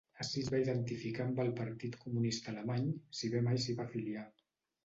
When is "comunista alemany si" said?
2.05-3.33